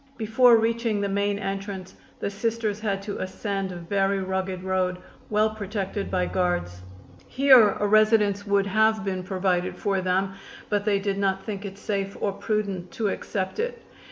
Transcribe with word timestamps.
Before 0.17 0.57
reaching 0.57 0.99
the 0.99 1.09
main 1.09 1.37
entrance 1.37 1.93
the 2.19 2.31
Sisters 2.31 2.79
had 2.79 3.03
to 3.03 3.19
ascend 3.19 3.71
a 3.71 3.75
very 3.75 4.17
rugged 4.17 4.63
road, 4.63 4.97
well 5.29 5.51
protected 5.51 6.09
by 6.09 6.25
guards. 6.25 6.81
Here 7.27 7.73
a 7.79 7.85
residence 7.85 8.47
would 8.47 8.65
have 8.65 9.05
been 9.05 9.21
provided 9.21 9.77
for 9.77 10.01
them, 10.01 10.33
but 10.69 10.85
they 10.85 10.97
did 10.97 11.19
not 11.19 11.43
think 11.43 11.65
it 11.65 11.77
safe 11.77 12.17
or 12.19 12.31
prudent 12.31 12.89
to 12.93 13.09
accept 13.09 13.59
it. 13.59 13.83